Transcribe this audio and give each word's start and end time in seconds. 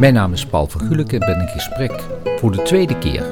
Mijn 0.00 0.14
naam 0.14 0.32
is 0.32 0.46
Paul 0.46 0.66
Vergulik 0.66 1.12
en 1.12 1.18
ben 1.18 1.40
in 1.40 1.48
gesprek 1.48 1.92
voor 2.38 2.52
de 2.52 2.62
tweede 2.62 2.98
keer 2.98 3.24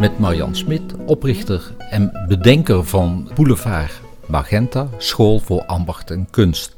met 0.00 0.18
Marjan 0.18 0.54
Smit, 0.54 0.82
oprichter 1.06 1.72
en 1.90 2.24
bedenker 2.28 2.84
van 2.84 3.30
Boulevard 3.34 4.00
Magenta, 4.26 4.88
School 4.98 5.38
voor 5.38 5.64
Ambacht 5.64 6.10
en 6.10 6.26
Kunst. 6.30 6.76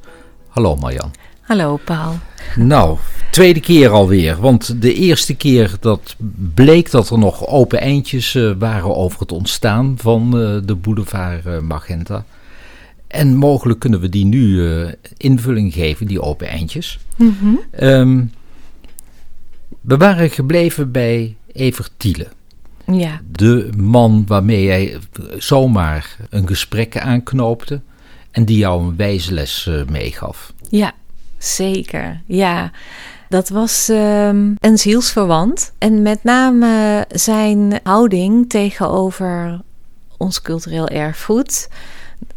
Hallo 0.49 0.77
Marjan. 0.77 1.11
Hallo 1.41 1.79
Paul. 1.85 2.13
Nou, 2.57 2.99
tweede 3.31 3.61
keer 3.61 3.91
alweer. 3.91 4.37
Want 4.41 4.83
de 4.83 4.95
eerste 4.95 5.35
keer 5.35 5.77
dat 5.81 6.17
bleek 6.55 6.91
dat 6.91 7.11
er 7.11 7.19
nog 7.19 7.47
open 7.47 7.81
eindjes 7.81 8.35
uh, 8.35 8.53
waren 8.59 8.97
over 8.97 9.21
het 9.21 9.33
ontstaan 9.33 9.95
van 9.99 10.41
uh, 10.41 10.61
de 10.65 10.75
boulevard 10.75 11.47
uh, 11.47 11.59
Magenta. 11.59 12.25
En 13.07 13.37
mogelijk 13.37 13.79
kunnen 13.79 14.01
we 14.01 14.09
die 14.09 14.25
nu 14.25 14.65
invulling 15.17 15.73
geven, 15.73 16.07
die 16.07 16.23
open 16.23 16.49
eindjes. 16.49 16.99
Mm 17.17 17.37
-hmm. 17.41 17.61
um, 17.81 18.31
we 19.87 19.97
waren 19.97 20.31
gebleven 20.31 20.91
bij 20.91 21.37
Evert 21.53 21.91
Thiele. 21.97 22.27
Ja. 22.87 23.21
De 23.33 23.71
man 23.77 24.25
waarmee 24.27 24.63
jij 24.63 24.99
zomaar 25.39 26.17
een 26.31 26.47
gesprek 26.47 26.99
aanknoopte 26.99 27.81
en 28.31 28.45
die 28.45 28.59
jou 28.59 28.83
een 28.83 28.97
wijze 28.97 29.35
les 29.35 29.71
meegaf. 29.91 30.53
Ja, 30.69 30.93
zeker. 31.39 32.21
Ja. 32.27 32.71
Dat 33.29 33.49
was 33.49 33.89
um, 33.89 34.57
een 34.61 34.79
zielsverwant. 34.79 35.73
En 35.79 36.03
met 36.03 36.25
name 36.25 37.05
zijn 37.09 37.81
houding 37.83 38.49
tegenover 38.49 39.61
ons 40.17 40.43
cultureel 40.43 40.89
erfgoed. 40.89 41.69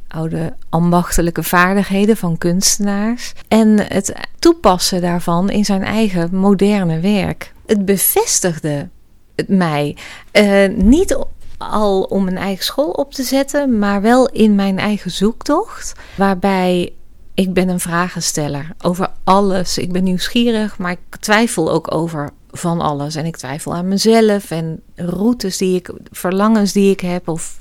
Oude 0.09 0.53
ambachtelijke 0.69 1.43
vaardigheden 1.43 2.17
van 2.17 2.37
kunstenaars. 2.37 3.33
En 3.47 3.79
het 3.87 4.13
toepassen 4.39 5.01
daarvan 5.01 5.49
in 5.49 5.65
zijn 5.65 5.83
eigen 5.83 6.35
moderne 6.35 6.99
werk. 6.99 7.53
Het 7.65 7.85
bevestigde 7.85 8.89
het 9.35 9.47
mij. 9.47 9.97
Uh, 10.33 10.69
niet 10.75 11.17
al 11.57 12.01
om 12.01 12.27
een 12.27 12.37
eigen 12.37 12.65
school 12.65 12.89
op 12.89 13.13
te 13.13 13.23
zetten, 13.23 13.79
maar 13.79 14.01
wel 14.01 14.29
in 14.29 14.55
mijn 14.55 14.79
eigen 14.79 15.11
zoektocht. 15.11 15.93
Waarbij 16.15 16.93
ik 17.33 17.53
ben 17.53 17.69
een 17.69 17.79
vragensteller 17.79 18.67
over 18.81 19.09
alles. 19.23 19.77
Ik 19.77 19.91
ben 19.91 20.03
nieuwsgierig, 20.03 20.77
maar 20.77 20.91
ik 20.91 21.15
twijfel 21.19 21.71
ook 21.71 21.93
over 21.93 22.29
van 22.51 22.81
alles. 22.81 23.15
En 23.15 23.25
ik 23.25 23.37
twijfel 23.37 23.73
aan 23.73 23.87
mezelf 23.87 24.51
en 24.51 24.81
routes 24.95 25.57
die 25.57 25.75
ik, 25.75 25.91
verlangens 26.11 26.71
die 26.71 26.91
ik 26.91 26.99
heb 26.99 27.27
of 27.27 27.57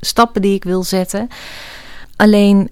stappen 0.00 0.42
die 0.42 0.54
ik 0.54 0.64
wil 0.64 0.82
zetten. 0.82 1.28
Alleen 2.18 2.70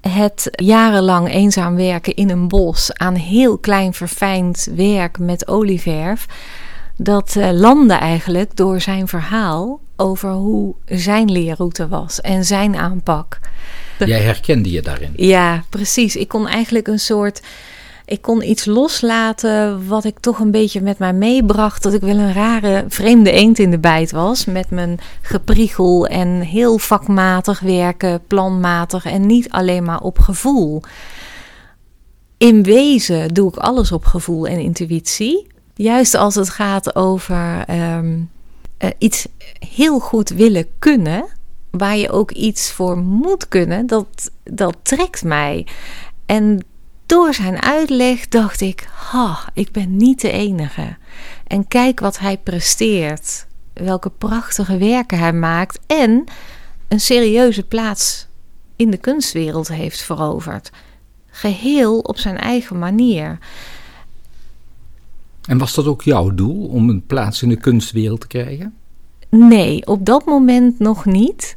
het 0.00 0.48
jarenlang 0.50 1.30
eenzaam 1.30 1.76
werken 1.76 2.14
in 2.14 2.30
een 2.30 2.48
bos 2.48 2.92
aan 2.92 3.14
heel 3.14 3.58
klein 3.58 3.94
verfijnd 3.94 4.68
werk 4.74 5.18
met 5.18 5.48
olieverf. 5.48 6.26
Dat 6.96 7.34
uh, 7.34 7.50
landde 7.52 7.94
eigenlijk 7.94 8.56
door 8.56 8.80
zijn 8.80 9.08
verhaal 9.08 9.80
over 9.96 10.30
hoe 10.30 10.74
zijn 10.86 11.32
leerroute 11.32 11.88
was 11.88 12.20
en 12.20 12.44
zijn 12.44 12.76
aanpak. 12.76 13.38
Jij 13.98 14.20
herkende 14.20 14.70
je 14.70 14.82
daarin? 14.82 15.12
Ja, 15.16 15.64
precies. 15.68 16.16
Ik 16.16 16.28
kon 16.28 16.48
eigenlijk 16.48 16.86
een 16.88 16.98
soort. 16.98 17.42
Ik 18.08 18.22
kon 18.22 18.48
iets 18.48 18.64
loslaten 18.64 19.86
wat 19.88 20.04
ik 20.04 20.18
toch 20.18 20.38
een 20.38 20.50
beetje 20.50 20.80
met 20.80 20.98
mij 20.98 21.12
meebracht. 21.12 21.82
Dat 21.82 21.92
ik 21.92 22.00
wel 22.00 22.18
een 22.18 22.32
rare, 22.32 22.84
vreemde 22.88 23.30
eend 23.30 23.58
in 23.58 23.70
de 23.70 23.78
bijt 23.78 24.10
was. 24.10 24.44
Met 24.44 24.70
mijn 24.70 24.98
gepriegel 25.22 26.06
en 26.06 26.40
heel 26.40 26.78
vakmatig 26.78 27.60
werken, 27.60 28.20
planmatig 28.26 29.04
en 29.04 29.26
niet 29.26 29.50
alleen 29.50 29.84
maar 29.84 30.00
op 30.00 30.18
gevoel. 30.18 30.82
In 32.36 32.62
wezen 32.62 33.34
doe 33.34 33.48
ik 33.48 33.56
alles 33.56 33.92
op 33.92 34.04
gevoel 34.04 34.46
en 34.46 34.58
intuïtie. 34.58 35.46
Juist 35.74 36.14
als 36.14 36.34
het 36.34 36.48
gaat 36.48 36.96
over 36.96 37.64
um, 37.70 38.30
uh, 38.78 38.90
iets 38.98 39.26
heel 39.58 39.98
goed 39.98 40.28
willen 40.28 40.66
kunnen 40.78 41.24
waar 41.70 41.96
je 41.96 42.10
ook 42.10 42.30
iets 42.30 42.70
voor 42.72 42.98
moet 42.98 43.48
kunnen, 43.48 43.86
dat, 43.86 44.30
dat 44.44 44.76
trekt 44.82 45.24
mij. 45.24 45.66
En 46.26 46.64
door 47.08 47.34
zijn 47.34 47.62
uitleg 47.62 48.28
dacht 48.28 48.60
ik: 48.60 48.88
ha, 48.94 49.38
ik 49.54 49.72
ben 49.72 49.96
niet 49.96 50.20
de 50.20 50.30
enige. 50.30 50.96
En 51.46 51.68
kijk 51.68 52.00
wat 52.00 52.18
hij 52.18 52.38
presteert. 52.38 53.46
Welke 53.72 54.10
prachtige 54.10 54.78
werken 54.78 55.18
hij 55.18 55.32
maakt. 55.32 55.78
En 55.86 56.24
een 56.88 57.00
serieuze 57.00 57.62
plaats 57.62 58.26
in 58.76 58.90
de 58.90 58.96
kunstwereld 58.96 59.68
heeft 59.68 60.02
veroverd. 60.02 60.70
Geheel 61.26 61.98
op 61.98 62.18
zijn 62.18 62.38
eigen 62.38 62.78
manier. 62.78 63.38
En 65.42 65.58
was 65.58 65.74
dat 65.74 65.86
ook 65.86 66.02
jouw 66.02 66.34
doel 66.34 66.66
om 66.66 66.88
een 66.88 67.06
plaats 67.06 67.42
in 67.42 67.48
de 67.48 67.56
kunstwereld 67.56 68.20
te 68.20 68.26
krijgen? 68.26 68.74
Nee, 69.28 69.86
op 69.86 70.06
dat 70.06 70.24
moment 70.24 70.78
nog 70.78 71.04
niet. 71.04 71.56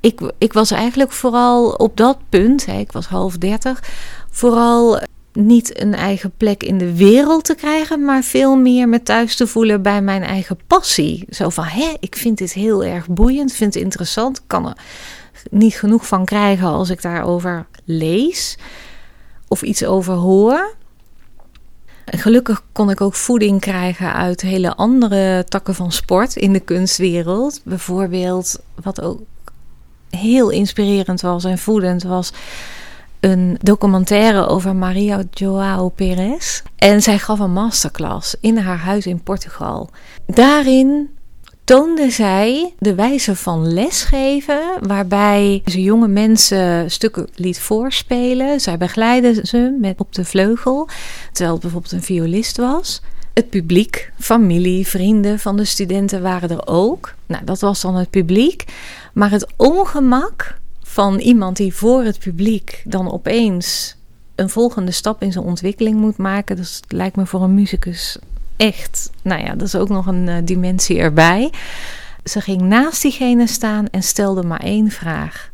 Ik, 0.00 0.32
ik 0.38 0.52
was 0.52 0.70
eigenlijk 0.70 1.12
vooral 1.12 1.70
op 1.70 1.96
dat 1.96 2.18
punt, 2.28 2.66
hè, 2.66 2.78
ik 2.78 2.92
was 2.92 3.06
half 3.06 3.38
dertig, 3.38 3.82
vooral 4.32 5.00
niet 5.32 5.80
een 5.80 5.94
eigen 5.94 6.32
plek 6.36 6.62
in 6.62 6.78
de 6.78 6.96
wereld 6.96 7.44
te 7.44 7.54
krijgen, 7.54 8.04
maar 8.04 8.22
veel 8.22 8.56
meer 8.56 8.88
me 8.88 9.02
thuis 9.02 9.36
te 9.36 9.46
voelen 9.46 9.82
bij 9.82 10.02
mijn 10.02 10.22
eigen 10.22 10.58
passie. 10.66 11.26
Zo 11.30 11.48
van, 11.48 11.64
hé, 11.64 11.96
ik 12.00 12.16
vind 12.16 12.38
dit 12.38 12.52
heel 12.52 12.84
erg 12.84 13.08
boeiend, 13.08 13.52
vind 13.52 13.74
het 13.74 13.82
interessant, 13.82 14.42
kan 14.46 14.68
er 14.68 14.76
niet 15.50 15.74
genoeg 15.74 16.06
van 16.06 16.24
krijgen 16.24 16.66
als 16.66 16.90
ik 16.90 17.02
daarover 17.02 17.66
lees 17.84 18.58
of 19.48 19.62
iets 19.62 19.84
over 19.84 20.14
hoor. 20.14 20.74
Gelukkig 22.04 22.62
kon 22.72 22.90
ik 22.90 23.00
ook 23.00 23.14
voeding 23.14 23.60
krijgen 23.60 24.12
uit 24.12 24.40
hele 24.40 24.74
andere 24.74 25.44
takken 25.48 25.74
van 25.74 25.92
sport 25.92 26.36
in 26.36 26.52
de 26.52 26.60
kunstwereld. 26.60 27.60
Bijvoorbeeld, 27.64 28.60
wat 28.82 29.00
ook 29.00 29.20
heel 30.10 30.50
inspirerend 30.50 31.20
was 31.20 31.44
en 31.44 31.58
voedend 31.58 32.02
was 32.02 32.32
een 33.22 33.58
documentaire 33.60 34.46
over 34.46 34.76
Maria 34.76 35.22
Joao 35.30 35.88
Perez. 35.88 36.62
En 36.76 37.02
zij 37.02 37.18
gaf 37.18 37.38
een 37.38 37.52
masterclass 37.52 38.36
in 38.40 38.56
haar 38.56 38.78
huis 38.78 39.06
in 39.06 39.22
Portugal. 39.22 39.90
Daarin 40.26 41.10
toonde 41.64 42.10
zij 42.10 42.74
de 42.78 42.94
wijze 42.94 43.36
van 43.36 43.72
lesgeven, 43.72 44.60
waarbij 44.80 45.62
ze 45.64 45.82
jonge 45.82 46.08
mensen 46.08 46.90
stukken 46.90 47.28
liet 47.34 47.60
voorspelen. 47.60 48.60
Zij 48.60 48.78
begeleidde 48.78 49.40
ze 49.42 49.76
met 49.80 50.00
op 50.00 50.14
de 50.14 50.24
vleugel, 50.24 50.88
terwijl 51.32 51.58
bijvoorbeeld 51.58 51.92
een 51.92 52.02
violist 52.02 52.56
was. 52.56 53.02
Het 53.34 53.50
publiek, 53.50 54.12
familie, 54.18 54.86
vrienden 54.86 55.38
van 55.38 55.56
de 55.56 55.64
studenten 55.64 56.22
waren 56.22 56.50
er 56.50 56.66
ook. 56.66 57.14
Nou, 57.26 57.44
dat 57.44 57.60
was 57.60 57.80
dan 57.80 57.94
het 57.94 58.10
publiek. 58.10 58.64
Maar 59.12 59.30
het 59.30 59.46
ongemak 59.56 60.60
van 60.92 61.18
iemand 61.18 61.56
die 61.56 61.74
voor 61.74 62.02
het 62.02 62.18
publiek 62.18 62.82
dan 62.84 63.12
opeens 63.12 63.96
een 64.34 64.48
volgende 64.48 64.90
stap 64.90 65.22
in 65.22 65.32
zijn 65.32 65.44
ontwikkeling 65.44 66.00
moet 66.00 66.16
maken, 66.16 66.56
dat 66.56 66.80
lijkt 66.88 67.16
me 67.16 67.26
voor 67.26 67.42
een 67.42 67.54
muzikus 67.54 68.18
echt, 68.56 69.10
nou 69.22 69.42
ja, 69.44 69.54
dat 69.54 69.66
is 69.66 69.74
ook 69.74 69.88
nog 69.88 70.06
een 70.06 70.26
uh, 70.26 70.36
dimensie 70.44 70.98
erbij. 70.98 71.52
Ze 72.24 72.40
ging 72.40 72.60
naast 72.60 73.02
diegene 73.02 73.46
staan 73.46 73.88
en 73.88 74.02
stelde 74.02 74.42
maar 74.42 74.60
één 74.60 74.90
vraag. 74.90 75.50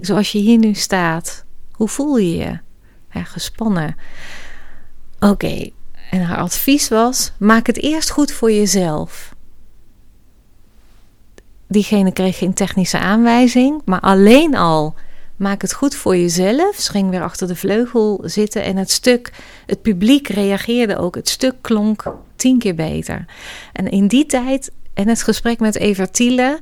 Zoals 0.00 0.32
je 0.32 0.38
hier 0.38 0.58
nu 0.58 0.74
staat, 0.74 1.44
hoe 1.72 1.88
voel 1.88 2.16
je 2.16 2.36
je? 2.36 2.58
Ja, 3.10 3.24
gespannen. 3.24 3.96
Oké, 5.20 5.70
en 6.10 6.22
haar 6.22 6.38
advies 6.38 6.88
was: 6.88 7.32
maak 7.38 7.66
het 7.66 7.82
eerst 7.82 8.10
goed 8.10 8.32
voor 8.32 8.52
jezelf. 8.52 9.35
Diegene 11.68 12.12
kreeg 12.12 12.38
geen 12.38 12.54
technische 12.54 12.98
aanwijzing, 12.98 13.82
maar 13.84 14.00
alleen 14.00 14.56
al 14.56 14.94
maak 15.36 15.62
het 15.62 15.72
goed 15.72 15.94
voor 15.94 16.16
jezelf. 16.16 16.76
Ze 16.76 16.90
ging 16.90 17.10
weer 17.10 17.22
achter 17.22 17.46
de 17.46 17.56
vleugel 17.56 18.20
zitten 18.24 18.62
en 18.62 18.76
het 18.76 18.90
stuk, 18.90 19.32
het 19.66 19.82
publiek 19.82 20.28
reageerde 20.28 20.96
ook. 20.96 21.14
Het 21.14 21.28
stuk 21.28 21.54
klonk 21.60 22.14
tien 22.36 22.58
keer 22.58 22.74
beter. 22.74 23.24
En 23.72 23.90
in 23.90 24.06
die 24.06 24.26
tijd 24.26 24.70
en 24.94 25.08
het 25.08 25.22
gesprek 25.22 25.60
met 25.60 25.76
Evertiele 25.76 26.58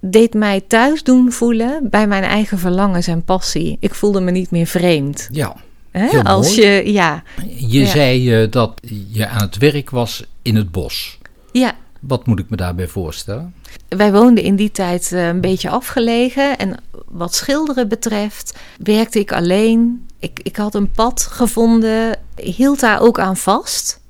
deed 0.00 0.34
mij 0.34 0.60
thuis 0.60 1.02
doen 1.02 1.32
voelen 1.32 1.88
bij 1.90 2.06
mijn 2.06 2.22
eigen 2.22 2.58
verlangens 2.58 3.06
en 3.06 3.24
passie. 3.24 3.76
Ik 3.80 3.94
voelde 3.94 4.20
me 4.20 4.30
niet 4.30 4.50
meer 4.50 4.66
vreemd. 4.66 5.28
Ja. 5.32 5.56
Hè? 5.90 6.22
Als 6.22 6.54
je, 6.54 6.82
ja. 6.92 7.22
Je 7.56 7.86
zei 7.86 8.42
uh, 8.42 8.50
dat 8.50 8.80
je 9.10 9.26
aan 9.26 9.42
het 9.42 9.56
werk 9.56 9.90
was 9.90 10.24
in 10.42 10.56
het 10.56 10.70
bos. 10.70 11.18
Ja. 11.52 11.74
Wat 12.00 12.26
moet 12.26 12.38
ik 12.38 12.50
me 12.50 12.56
daarbij 12.56 12.88
voorstellen? 12.88 13.54
Wij 13.88 14.12
woonden 14.12 14.44
in 14.44 14.56
die 14.56 14.70
tijd 14.70 15.10
uh, 15.12 15.26
een 15.26 15.40
beetje 15.40 15.70
afgelegen. 15.70 16.58
En 16.58 16.76
wat 17.08 17.34
schilderen 17.34 17.88
betreft 17.88 18.58
werkte 18.78 19.18
ik 19.18 19.32
alleen. 19.32 20.06
Ik, 20.18 20.40
ik 20.42 20.56
had 20.56 20.74
een 20.74 20.90
pad 20.90 21.22
gevonden, 21.22 22.18
hield 22.36 22.80
daar 22.80 23.00
ook 23.00 23.18
aan 23.18 23.36
vast. 23.36 24.00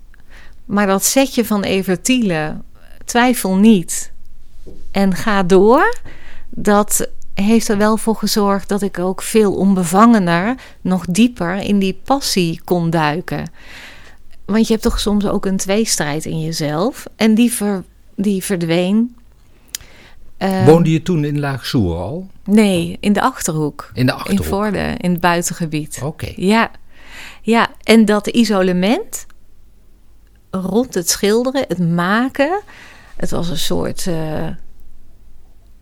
Maar 0.64 0.86
dat 0.86 1.04
setje 1.04 1.44
van 1.44 1.62
Evertiele, 1.62 2.56
twijfel 3.04 3.56
niet 3.56 4.12
en 4.90 5.14
ga 5.14 5.42
door. 5.42 5.94
Dat 6.50 7.08
heeft 7.34 7.68
er 7.68 7.76
wel 7.76 7.96
voor 7.96 8.16
gezorgd 8.16 8.68
dat 8.68 8.82
ik 8.82 8.98
ook 8.98 9.22
veel 9.22 9.54
onbevangener, 9.54 10.54
nog 10.80 11.04
dieper 11.06 11.56
in 11.56 11.78
die 11.78 12.00
passie 12.04 12.60
kon 12.64 12.90
duiken. 12.90 13.50
Want 14.50 14.66
je 14.66 14.72
hebt 14.72 14.84
toch 14.84 15.00
soms 15.00 15.26
ook 15.26 15.46
een 15.46 15.56
tweestrijd 15.56 16.24
in 16.24 16.40
jezelf. 16.40 17.06
En 17.16 17.34
die, 17.34 17.52
ver, 17.52 17.84
die 18.14 18.44
verdween. 18.44 19.16
Uh, 20.38 20.66
Woonde 20.66 20.90
je 20.90 21.02
toen 21.02 21.24
in 21.24 21.40
Laagsoer 21.40 21.96
al? 21.96 22.28
Nee, 22.44 22.96
in 23.00 23.12
de 23.12 23.20
Achterhoek. 23.20 23.90
In 23.94 24.06
de 24.06 24.12
Achterhoek? 24.12 24.42
In 24.42 24.48
Voorde, 24.48 24.94
in 24.98 25.10
het 25.10 25.20
buitengebied. 25.20 26.00
Oké. 26.02 26.32
Ja. 26.36 26.70
ja, 27.42 27.68
en 27.82 28.04
dat 28.04 28.26
isolement 28.26 29.26
rond 30.50 30.94
het 30.94 31.10
schilderen, 31.10 31.64
het 31.68 31.90
maken... 31.90 32.60
Het 33.16 33.30
was 33.30 33.48
een 33.48 33.58
soort... 33.58 34.06
Uh, 34.06 34.46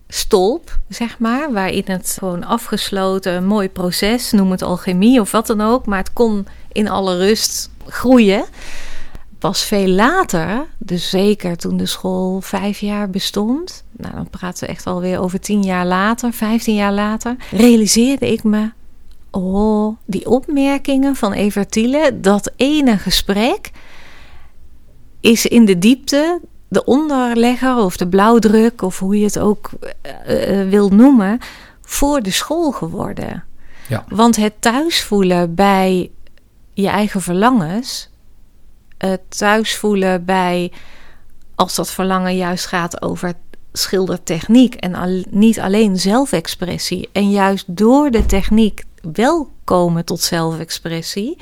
stolp, 0.07 0.79
zeg 0.87 1.19
maar, 1.19 1.53
waarin 1.53 1.83
het 1.85 2.15
gewoon 2.19 2.43
afgesloten, 2.43 3.33
een 3.33 3.45
mooi 3.45 3.69
proces, 3.69 4.31
noem 4.31 4.51
het 4.51 4.61
alchemie 4.61 5.19
of 5.19 5.31
wat 5.31 5.47
dan 5.47 5.61
ook, 5.61 5.85
maar 5.85 5.97
het 5.97 6.13
kon 6.13 6.47
in 6.71 6.89
alle 6.89 7.17
rust 7.17 7.69
groeien. 7.89 8.43
Pas 9.39 9.63
veel 9.63 9.87
later, 9.87 10.65
dus 10.77 11.09
zeker 11.09 11.57
toen 11.57 11.77
de 11.77 11.85
school 11.85 12.41
vijf 12.41 12.79
jaar 12.79 13.09
bestond, 13.09 13.83
nou 13.91 14.15
dan 14.15 14.29
praten 14.29 14.67
we 14.67 14.73
echt 14.73 14.85
alweer 14.85 15.19
over 15.19 15.39
tien 15.39 15.63
jaar 15.63 15.85
later, 15.85 16.33
vijftien 16.33 16.75
jaar 16.75 16.93
later, 16.93 17.35
realiseerde 17.51 18.31
ik 18.31 18.43
me, 18.43 18.71
oh, 19.31 19.97
die 20.05 20.29
opmerkingen 20.29 21.15
van 21.15 21.33
Evertile, 21.33 22.19
dat 22.21 22.51
ene 22.55 22.97
gesprek 22.97 23.71
is 25.19 25.45
in 25.45 25.65
de 25.65 25.77
diepte 25.77 26.39
de 26.69 26.83
onderlegger 26.83 27.77
of 27.77 27.97
de 27.97 28.07
blauwdruk, 28.07 28.81
of 28.81 28.99
hoe 28.99 29.19
je 29.19 29.23
het 29.25 29.39
ook 29.39 29.69
uh, 30.27 30.69
wil 30.69 30.89
noemen, 30.89 31.39
voor 31.81 32.21
de 32.21 32.31
school 32.31 32.71
geworden. 32.71 33.43
Ja. 33.87 34.05
Want 34.09 34.35
het 34.35 34.53
thuis 34.59 35.03
voelen 35.03 35.55
bij 35.55 36.11
je 36.81 36.87
eigen 36.87 37.21
verlangens, 37.21 38.09
het 38.97 39.21
thuis 39.37 39.75
voelen 39.75 40.25
bij, 40.25 40.71
als 41.55 41.75
dat 41.75 41.91
verlangen 41.91 42.35
juist 42.35 42.65
gaat 42.65 43.01
over 43.01 43.33
schildertechniek 43.71 44.75
en 44.75 44.95
al, 44.95 45.23
niet 45.29 45.59
alleen 45.59 45.97
zelfexpressie, 45.97 47.09
en 47.11 47.29
juist 47.29 47.65
door 47.67 48.11
de 48.11 48.25
techniek 48.25 48.83
wel 49.01 49.51
komen 49.63 50.05
tot 50.05 50.21
zelfexpressie 50.21 51.37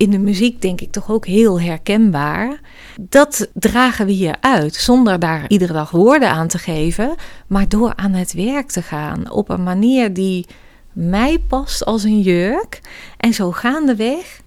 in 0.00 0.10
de 0.10 0.18
muziek 0.18 0.62
denk 0.62 0.80
ik 0.80 0.90
toch 0.90 1.10
ook 1.10 1.26
heel 1.26 1.60
herkenbaar. 1.60 2.60
Dat 3.00 3.48
dragen 3.54 4.06
we 4.06 4.12
hier 4.12 4.36
uit, 4.40 4.74
zonder 4.74 5.18
daar 5.18 5.44
iedere 5.48 5.72
dag 5.72 5.90
woorden 5.90 6.30
aan 6.30 6.48
te 6.48 6.58
geven, 6.58 7.14
maar 7.46 7.68
door 7.68 7.92
aan 7.96 8.12
het 8.12 8.32
werk 8.32 8.70
te 8.70 8.82
gaan 8.82 9.30
op 9.30 9.48
een 9.48 9.62
manier 9.62 10.12
die 10.12 10.46
mij 10.92 11.38
past 11.38 11.84
als 11.84 12.02
een 12.02 12.20
jurk. 12.20 12.80
En 13.16 13.34
zo 13.34 13.52
gaandeweg 13.52 14.40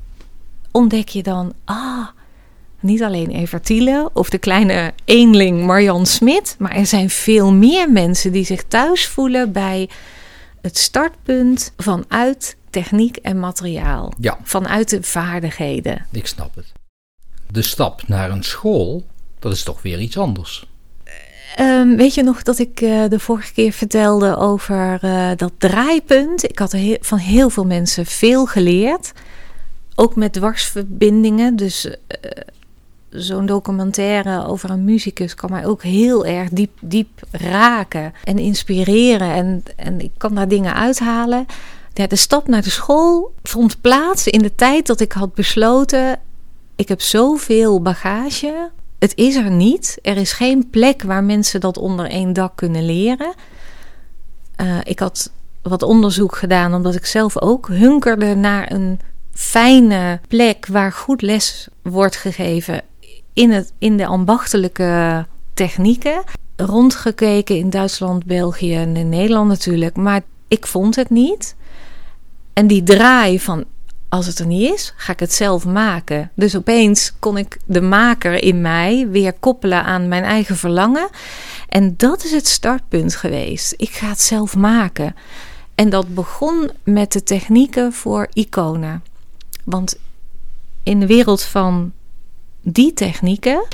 ontdek 0.72 1.08
je 1.10 1.24
dan, 1.24 1.54
ah, 1.66 2.08
niet 2.80 3.04
alleen 3.04 3.30
Evertile 3.30 4.10
of 4.14 4.30
de 4.30 4.38
kleine 4.38 4.94
eenling 5.06 5.66
Marjan 5.66 6.06
Smit, 6.06 6.56
maar 6.60 6.72
er 6.72 6.86
zijn 6.86 7.10
veel 7.10 7.54
meer 7.54 7.92
mensen 7.92 8.32
die 8.32 8.46
zich 8.46 8.64
thuis 8.64 9.08
voelen 9.08 9.52
bij 9.52 9.90
het 10.62 10.78
startpunt 10.78 11.74
vanuit 11.78 12.58
techniek 12.70 13.18
en 13.18 13.40
materiaal. 13.40 14.14
Ja. 14.20 14.38
Vanuit 14.44 14.90
de 14.90 15.04
vaardigheden. 15.04 16.06
Ik 16.12 16.28
snap 16.28 16.56
het. 16.56 16.72
De 17.52 17.62
stap 17.62 18.08
naar 18.08 18.32
een 18.32 18.44
school, 18.44 19.06
dat 19.40 19.52
is 19.52 19.64
toch 19.64 19.82
weer 19.82 20.00
iets 20.00 20.18
anders. 20.18 20.66
Um, 21.60 21.96
weet 21.96 22.14
je 22.14 22.24
nog 22.24 22.44
dat 22.44 22.60
ik 22.60 22.82
uh, 22.82 23.04
de 23.10 23.20
vorige 23.20 23.54
keer 23.54 23.72
vertelde 23.72 24.36
over 24.38 25.00
uh, 25.04 25.32
dat 25.36 25.52
draaipunt? 25.58 26.44
Ik 26.44 26.60
had 26.60 26.76
van 27.00 27.18
heel 27.18 27.50
veel 27.50 27.66
mensen 27.66 28.06
veel 28.06 28.46
geleerd. 28.46 29.12
Ook 29.96 30.16
met 30.16 30.34
dwarsverbindingen. 30.34 31.56
Dus 31.56 31.86
uh, 31.86 31.94
zo'n 33.10 33.46
documentaire 33.46 34.46
over 34.46 34.70
een 34.70 34.84
muzikus 34.84 35.36
kan 35.36 35.50
mij 35.50 35.66
ook 35.66 35.84
heel 35.84 36.26
erg 36.26 36.50
diep, 36.50 36.72
diep 36.82 37.10
raken 37.32 38.14
en 38.24 38.38
inspireren. 38.38 39.34
En, 39.34 39.64
en 39.76 40.00
ik 40.00 40.12
kan 40.18 40.36
daar 40.36 40.48
dingen 40.48 40.74
uithalen. 40.74 41.46
De 41.94 42.16
stap 42.16 42.48
naar 42.48 42.64
de 42.64 42.70
school 42.70 43.34
vond 43.44 43.82
plaats 43.82 44.28
in 44.28 44.42
de 44.42 44.56
tijd 44.56 44.88
dat 44.88 45.00
ik 45.00 45.12
had 45.12 45.34
besloten: 45.34 46.20
ik 46.76 46.88
heb 46.88 47.02
zoveel 47.02 47.82
bagage. 47.82 48.70
Het 49.04 49.16
is 49.16 49.36
er 49.36 49.52
niet. 49.52 49.98
Er 50.02 50.18
is 50.18 50.32
geen 50.32 50.70
plek 50.70 51.02
waar 51.02 51.24
mensen 51.24 51.60
dat 51.60 51.78
onder 51.78 52.10
één 52.10 52.34
dak 52.34 52.56
kunnen 52.56 52.86
leren. 52.86 53.34
Uh, 54.62 54.78
ik 54.84 55.00
had 55.00 55.32
wat 55.62 55.84
onderzoek 55.84 56.36
gedaan 56.36 56.74
omdat 56.74 56.96
ik 56.96 57.06
zelf 57.06 57.42
ook 57.42 57.68
hunkerde 57.68 58.36
naar 58.36 58.72
een 58.72 59.00
fijne 59.34 60.20
plek 60.28 60.66
waar 60.66 60.92
goed 60.92 61.22
les 61.22 61.68
wordt 61.82 62.16
gegeven 62.16 62.82
in, 63.34 63.52
het, 63.52 63.74
in 63.78 63.98
de 63.98 64.06
ambachtelijke 64.06 65.26
technieken. 65.54 66.24
Rondgekeken 66.56 67.58
in 67.58 67.70
Duitsland, 67.70 68.26
België 68.26 68.76
en 68.76 68.96
in 68.96 69.10
Nederland 69.10 69.48
natuurlijk, 69.48 69.96
maar 69.96 70.22
ik 70.48 70.68
vond 70.68 70.96
het 70.96 71.10
niet. 71.10 71.56
En 72.54 72.68
die 72.68 72.84
draai 72.84 73.40
van 73.40 73.66
als 74.14 74.26
het 74.26 74.40
er 74.40 74.46
niet 74.46 74.74
is, 74.74 74.94
ga 74.96 75.12
ik 75.12 75.20
het 75.20 75.34
zelf 75.34 75.66
maken. 75.66 76.32
Dus 76.36 76.56
opeens 76.56 77.14
kon 77.20 77.38
ik 77.38 77.58
de 77.66 77.82
maker 77.82 78.44
in 78.44 78.62
mij 78.62 79.08
weer 79.10 79.34
koppelen 79.34 79.84
aan 79.84 80.08
mijn 80.08 80.24
eigen 80.24 80.56
verlangen. 80.56 81.10
En 81.70 81.94
dat 81.98 82.24
is 82.24 82.32
het 82.32 82.48
startpunt 82.48 83.16
geweest. 83.16 83.74
Ik 83.78 83.90
ga 83.90 84.08
het 84.08 84.22
zelf 84.22 84.56
maken. 84.56 85.16
En 85.76 85.90
dat 85.90 86.14
begon 86.14 86.72
met 86.84 87.12
de 87.12 87.24
technieken 87.24 87.94
voor 87.94 88.28
iconen. 88.34 89.04
Want 89.64 90.00
in 90.84 91.00
de 91.00 91.08
wereld 91.08 91.42
van 91.42 91.92
die 92.62 92.94
technieken 92.94 93.66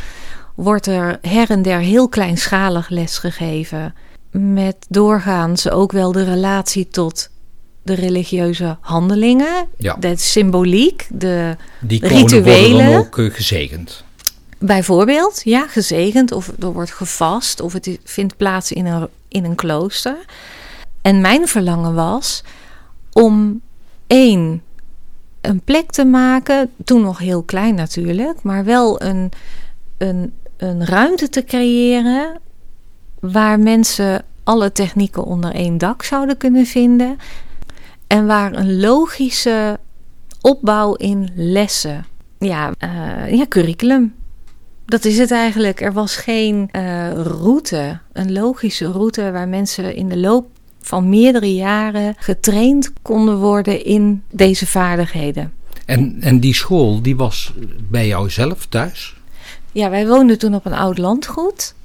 wordt 0.56 0.88
er 0.88 1.20
her 1.22 1.50
en 1.50 1.62
der 1.62 1.80
heel 1.80 2.10
kleinschalig 2.10 2.90
les 2.90 3.18
gegeven. 3.18 3.96
Met 4.31 4.86
doorgaans 4.90 5.69
ook 5.69 5.92
wel 5.92 6.12
de 6.12 6.24
relatie 6.24 6.88
tot 6.88 7.30
de 7.96 8.02
religieuze 8.02 8.78
handelingen, 8.80 9.68
ja. 9.78 9.96
de 10.00 10.18
symboliek, 10.18 11.08
de 11.10 11.56
Die 11.80 12.08
rituelen. 12.08 12.72
worden 12.72 12.92
dan 12.92 12.96
ook 12.96 13.18
uh, 13.18 13.34
gezegend. 13.34 14.04
Bijvoorbeeld, 14.58 15.42
ja, 15.44 15.68
gezegend 15.68 16.31
of 16.31 16.52
er 16.60 16.74
wordt 16.74 16.92
gevast 16.92 17.62
of 17.62 17.74
het 17.74 18.00
vindt 18.04 18.38
plaats 18.38 18.72
in 18.72 18.86
een, 18.86 19.08
in 19.28 19.44
een 19.44 19.56
klooster. 19.56 20.18
En 21.02 21.22
mijn 21.22 21.48
verlangen 21.48 21.94
was 21.94 22.44
om 23.12 23.62
één, 24.08 24.62
een 25.42 25.62
plek 25.62 25.92
te 25.92 26.06
maken, 26.06 26.69
toen 26.86 27.02
nog 27.02 27.18
heel 27.18 27.44
klein 27.44 27.76
natuurlijk, 27.76 28.42
maar 28.42 28.66
wel 28.66 29.02
een, 29.02 29.31
een, 29.98 30.34
een 30.58 30.86
ruimte 30.86 31.30
te 31.30 31.44
creëren 31.44 32.40
waar 33.19 33.60
mensen 33.60 34.24
alle 34.44 34.72
technieken 34.72 35.24
onder 35.24 35.52
één 35.54 35.78
dak 35.78 36.04
zouden 36.04 36.38
kunnen 36.38 36.66
vinden 36.66 37.18
en 38.09 38.25
waar 38.25 38.54
een 38.54 38.80
logische 38.80 39.80
opbouw 40.42 40.94
in 40.94 41.30
lessen. 41.35 42.06
Ja, 42.39 42.71
uh, 42.83 43.37
ja 43.37 43.45
curriculum. 43.47 44.13
Dat 44.85 45.06
is 45.06 45.18
het 45.18 45.31
eigenlijk. 45.31 45.81
Er 45.81 45.94
was 45.94 46.16
geen 46.16 46.69
uh, 46.71 47.11
route, 47.11 47.99
een 48.13 48.31
logische 48.31 48.92
route 48.92 49.31
waar 49.31 49.47
mensen 49.47 49.95
in 49.95 50.09
de 50.09 50.18
loop 50.18 50.47
van 50.81 51.09
meerdere 51.09 51.56
jaren 51.56 52.13
getraind 52.18 52.94
konden 53.01 53.37
worden 53.37 53.85
in 53.85 54.23
deze 54.31 54.68
vaardigheden. 54.68 55.54
En, 55.85 56.18
en 56.21 56.39
die 56.39 56.54
school, 56.54 57.01
die 57.01 57.16
was 57.16 57.54
bij 57.89 58.07
jou 58.07 58.30
zelf 58.30 58.66
thuis? 58.66 59.16
Ja, 59.71 59.89
wij 59.89 60.07
woonden 60.07 60.37
toen 60.37 60.56
op 60.56 60.66
een 60.66 60.73
oud 60.73 60.97
landgoed. 60.97 61.75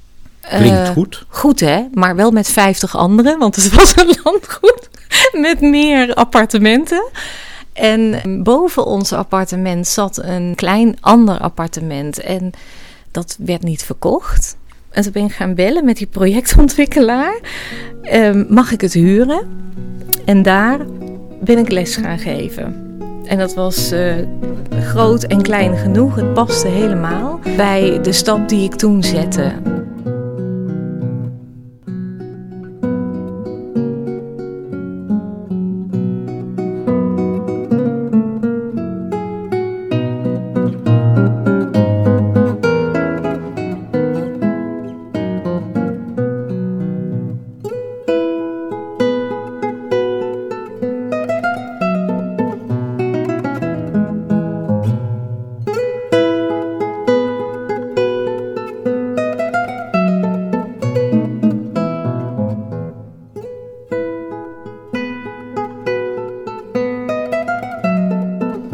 Klinkt 0.48 0.88
uh, 0.88 0.88
goed. 0.88 1.24
Goed 1.28 1.60
hè, 1.60 1.84
maar 1.92 2.16
wel 2.16 2.30
met 2.30 2.48
50 2.48 2.96
anderen, 2.96 3.38
want 3.38 3.56
het 3.56 3.74
was 3.76 3.96
een 3.96 4.18
landgoed 4.24 4.88
met 5.32 5.60
meer 5.60 6.14
appartementen. 6.14 7.10
En 7.72 8.20
boven 8.42 8.86
ons 8.86 9.12
appartement 9.12 9.86
zat 9.86 10.22
een 10.22 10.52
klein 10.54 10.96
ander 11.00 11.38
appartement. 11.38 12.20
En 12.20 12.50
dat 13.10 13.36
werd 13.38 13.62
niet 13.62 13.82
verkocht. 13.82 14.56
En 14.90 15.02
toen 15.02 15.12
ben 15.12 15.24
ik 15.24 15.32
gaan 15.32 15.54
bellen 15.54 15.84
met 15.84 15.96
die 15.96 16.06
projectontwikkelaar. 16.06 17.40
Uh, 18.02 18.48
mag 18.48 18.72
ik 18.72 18.80
het 18.80 18.92
huren? 18.92 19.48
En 20.24 20.42
daar 20.42 20.78
ben 21.40 21.58
ik 21.58 21.70
les 21.70 21.96
gaan 21.96 22.18
geven. 22.18 22.98
En 23.24 23.38
dat 23.38 23.54
was 23.54 23.92
uh, 23.92 24.14
groot 24.80 25.22
en 25.22 25.42
klein 25.42 25.76
genoeg. 25.76 26.14
Het 26.14 26.34
paste 26.34 26.68
helemaal 26.68 27.40
bij 27.56 27.98
de 28.02 28.12
stap 28.12 28.48
die 28.48 28.64
ik 28.64 28.74
toen 28.74 29.02
zette. 29.02 29.52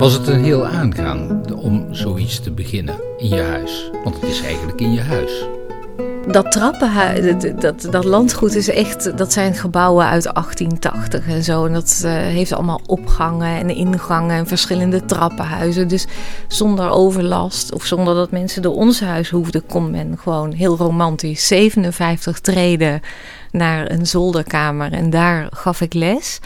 Was 0.01 0.13
het 0.13 0.29
een 0.29 0.45
heel 0.45 0.67
aangaan 0.67 1.43
om 1.55 1.95
zoiets 1.95 2.41
te 2.41 2.51
beginnen 2.51 2.95
in 3.19 3.29
je 3.29 3.41
huis? 3.41 3.91
Want 4.05 4.21
het 4.21 4.31
is 4.31 4.43
eigenlijk 4.43 4.81
in 4.81 4.93
je 4.93 5.01
huis. 5.01 5.45
Dat 6.27 6.53
trappenhuis, 6.53 7.35
dat, 7.61 7.89
dat, 7.91 8.05
landgoed 8.05 8.55
is 8.55 8.69
echt, 8.69 9.19
dat 9.19 9.33
zijn 9.33 9.55
gebouwen 9.55 10.07
uit 10.07 10.23
1880 10.23 11.27
en 11.27 11.43
zo. 11.43 11.67
En 11.67 11.73
dat 11.73 12.03
uh, 12.05 12.13
heeft 12.13 12.53
allemaal 12.53 12.81
opgangen 12.87 13.57
en 13.59 13.71
ingangen 13.71 14.37
en 14.37 14.47
verschillende 14.47 15.05
trappenhuizen. 15.05 15.89
Dus 15.89 16.07
zonder 16.49 16.91
overlast 16.91 17.75
of 17.75 17.85
zonder 17.85 18.15
dat 18.15 18.31
mensen 18.31 18.63
door 18.63 18.75
ons 18.75 19.01
huis 19.01 19.31
hoefden, 19.31 19.67
kon 19.67 19.91
men 19.91 20.19
gewoon 20.19 20.53
heel 20.53 20.77
romantisch 20.77 21.47
57 21.47 22.41
treden 22.41 23.01
naar 23.51 23.91
een 23.91 24.07
zolderkamer 24.07 24.93
en 24.93 25.11
daar 25.11 25.47
gaf 25.51 25.81
ik 25.81 25.95
les. 25.95 26.41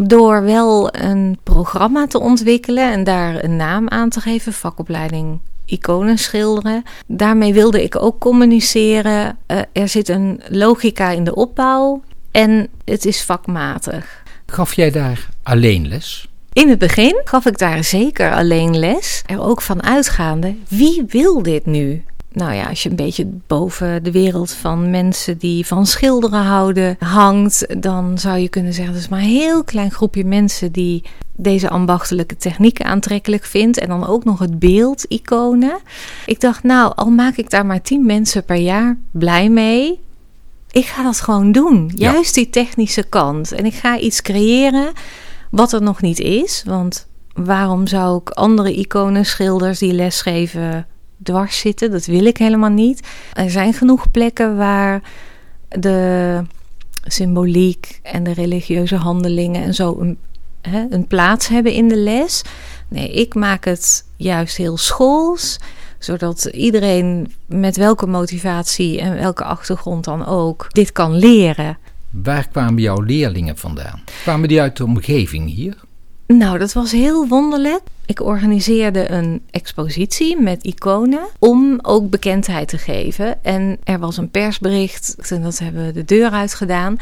Door 0.00 0.42
wel 0.42 0.94
een 0.94 1.38
programma 1.42 2.06
te 2.06 2.20
ontwikkelen 2.20 2.92
en 2.92 3.04
daar 3.04 3.44
een 3.44 3.56
naam 3.56 3.88
aan 3.88 4.08
te 4.08 4.20
geven, 4.20 4.52
vakopleiding 4.52 5.40
iconen 5.66 6.18
schilderen. 6.18 6.82
Daarmee 7.06 7.52
wilde 7.52 7.82
ik 7.82 8.02
ook 8.02 8.18
communiceren. 8.18 9.38
Uh, 9.46 9.58
er 9.72 9.88
zit 9.88 10.08
een 10.08 10.40
logica 10.48 11.10
in 11.10 11.24
de 11.24 11.34
opbouw 11.34 12.02
en 12.30 12.68
het 12.84 13.04
is 13.04 13.22
vakmatig. 13.22 14.22
Gaf 14.46 14.74
jij 14.74 14.90
daar 14.90 15.28
alleen 15.42 15.88
les? 15.88 16.28
In 16.52 16.68
het 16.68 16.78
begin 16.78 17.20
gaf 17.24 17.46
ik 17.46 17.58
daar 17.58 17.84
zeker 17.84 18.32
alleen 18.32 18.78
les. 18.78 19.22
Er 19.26 19.40
ook 19.40 19.62
van 19.62 19.82
uitgaande, 19.82 20.54
wie 20.68 21.04
wil 21.08 21.42
dit 21.42 21.66
nu? 21.66 22.04
Nou 22.38 22.54
ja, 22.54 22.68
als 22.68 22.82
je 22.82 22.90
een 22.90 22.96
beetje 22.96 23.26
boven 23.46 24.02
de 24.02 24.12
wereld 24.12 24.50
van 24.50 24.90
mensen 24.90 25.38
die 25.38 25.66
van 25.66 25.86
schilderen 25.86 26.42
houden 26.42 26.96
hangt, 26.98 27.82
dan 27.82 28.18
zou 28.18 28.38
je 28.38 28.48
kunnen 28.48 28.72
zeggen: 28.72 28.92
dat 28.92 29.02
is 29.02 29.08
maar 29.08 29.20
een 29.20 29.26
heel 29.26 29.64
klein 29.64 29.90
groepje 29.90 30.24
mensen 30.24 30.72
die 30.72 31.02
deze 31.36 31.68
ambachtelijke 31.68 32.36
technieken 32.36 32.84
aantrekkelijk 32.84 33.44
vindt. 33.44 33.78
En 33.78 33.88
dan 33.88 34.06
ook 34.06 34.24
nog 34.24 34.38
het 34.38 34.58
beeld, 34.58 35.04
iconen. 35.04 35.78
Ik 36.26 36.40
dacht, 36.40 36.62
nou, 36.62 36.92
al 36.94 37.10
maak 37.10 37.36
ik 37.36 37.50
daar 37.50 37.66
maar 37.66 37.82
tien 37.82 38.06
mensen 38.06 38.44
per 38.44 38.56
jaar 38.56 38.98
blij 39.10 39.48
mee. 39.48 40.00
Ik 40.70 40.84
ga 40.84 41.02
dat 41.02 41.20
gewoon 41.20 41.52
doen. 41.52 41.92
Juist 41.94 42.34
die 42.34 42.50
technische 42.50 43.02
kant. 43.02 43.52
En 43.52 43.64
ik 43.64 43.74
ga 43.74 43.98
iets 43.98 44.22
creëren 44.22 44.92
wat 45.50 45.72
er 45.72 45.82
nog 45.82 46.00
niet 46.00 46.18
is. 46.18 46.62
Want 46.66 47.06
waarom 47.34 47.86
zou 47.86 48.20
ik 48.20 48.30
andere 48.30 48.74
iconen, 48.74 49.24
schilders 49.24 49.78
die 49.78 49.92
lesgeven 49.92 50.86
dwars 51.22 51.58
zitten. 51.58 51.90
Dat 51.90 52.06
wil 52.06 52.24
ik 52.24 52.36
helemaal 52.36 52.70
niet. 52.70 53.08
Er 53.32 53.50
zijn 53.50 53.72
genoeg 53.72 54.10
plekken 54.10 54.56
waar 54.56 55.02
de 55.68 56.42
symboliek 57.04 58.00
en 58.02 58.22
de 58.22 58.32
religieuze 58.32 58.96
handelingen 58.96 59.62
en 59.62 59.74
zo 59.74 59.96
een, 60.00 60.18
hè, 60.60 60.86
een 60.90 61.06
plaats 61.06 61.48
hebben 61.48 61.72
in 61.72 61.88
de 61.88 61.96
les. 61.96 62.42
Nee, 62.88 63.12
ik 63.12 63.34
maak 63.34 63.64
het 63.64 64.04
juist 64.16 64.56
heel 64.56 64.76
schools, 64.76 65.58
zodat 65.98 66.44
iedereen 66.44 67.32
met 67.46 67.76
welke 67.76 68.06
motivatie 68.06 69.00
en 69.00 69.14
welke 69.14 69.44
achtergrond 69.44 70.04
dan 70.04 70.26
ook 70.26 70.66
dit 70.68 70.92
kan 70.92 71.14
leren. 71.14 71.78
Waar 72.10 72.48
kwamen 72.48 72.82
jouw 72.82 73.00
leerlingen 73.00 73.56
vandaan? 73.56 74.02
Kwamen 74.22 74.48
die 74.48 74.60
uit 74.60 74.76
de 74.76 74.84
omgeving 74.84 75.54
hier? 75.54 75.76
Nou, 76.36 76.58
dat 76.58 76.72
was 76.72 76.92
heel 76.92 77.28
wonderlijk. 77.28 77.80
Ik 78.06 78.20
organiseerde 78.20 79.10
een 79.10 79.42
expositie 79.50 80.40
met 80.40 80.62
iconen 80.62 81.26
om 81.38 81.78
ook 81.82 82.10
bekendheid 82.10 82.68
te 82.68 82.78
geven. 82.78 83.44
En 83.44 83.78
er 83.84 83.98
was 83.98 84.16
een 84.16 84.30
persbericht 84.30 85.30
en 85.30 85.42
dat 85.42 85.58
hebben 85.58 85.86
we 85.86 85.92
de 85.92 86.04
deur 86.04 86.30
uit 86.30 86.54
gedaan. 86.54 86.96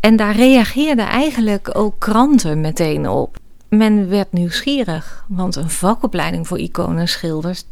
En 0.00 0.16
daar 0.16 0.36
reageerden 0.36 1.06
eigenlijk 1.06 1.70
ook 1.72 1.94
kranten 1.98 2.60
meteen 2.60 3.08
op. 3.08 3.38
Men 3.68 4.08
werd 4.08 4.32
nieuwsgierig, 4.32 5.24
want 5.28 5.56
een 5.56 5.70
vakopleiding 5.70 6.46
voor 6.46 6.58
iconenschilders, 6.58 7.64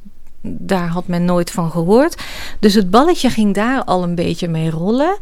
daar 0.43 0.89
had 0.89 1.07
men 1.07 1.25
nooit 1.25 1.51
van 1.51 1.71
gehoord. 1.71 2.23
Dus 2.61 2.75
het 2.75 2.91
balletje 2.91 3.31
ging 3.31 3.55
daar 3.55 3.85
al 3.85 4.03
een 4.03 4.15
beetje 4.15 4.49
mee 4.49 4.71
rollen. 4.71 5.17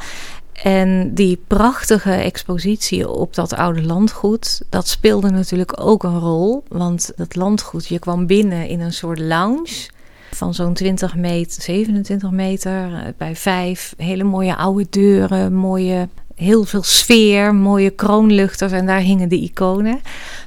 En 0.62 1.14
die 1.14 1.40
prachtige 1.46 2.12
expositie 2.12 3.08
op 3.08 3.34
dat 3.34 3.54
oude 3.54 3.82
landgoed, 3.82 4.62
dat 4.68 4.88
speelde 4.88 5.30
natuurlijk 5.30 5.80
ook 5.80 6.02
een 6.02 6.18
rol. 6.18 6.64
Want 6.68 7.12
dat 7.16 7.36
landgoed, 7.36 7.86
je 7.86 7.98
kwam 7.98 8.26
binnen 8.26 8.68
in 8.68 8.80
een 8.80 8.92
soort 8.92 9.18
lounge 9.18 9.88
van 10.30 10.54
zo'n 10.54 10.74
20 10.74 11.16
meter, 11.16 11.62
27 11.62 12.30
meter 12.30 12.94
eh, 12.94 13.00
bij 13.16 13.36
vijf. 13.36 13.94
Hele 13.96 14.24
mooie 14.24 14.56
oude 14.56 14.86
deuren, 14.90 15.54
mooie 15.54 16.08
heel 16.34 16.64
veel 16.64 16.82
sfeer, 16.82 17.54
mooie 17.54 17.90
kroonluchters 17.90 18.72
en 18.72 18.86
daar 18.86 19.00
hingen 19.00 19.28
de 19.28 19.40
iconen. 19.40 20.00